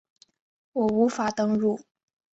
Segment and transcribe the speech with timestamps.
[0.73, 1.79] 我无法登入